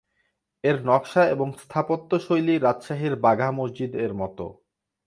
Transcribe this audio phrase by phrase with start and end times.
[0.63, 4.37] এর নকশা এবং স্থাপত্য শৈলী রাজশাহীর বাঘা মসজিদ এর মত।